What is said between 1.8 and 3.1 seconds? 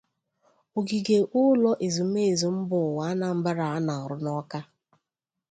ezumezu mba ụwa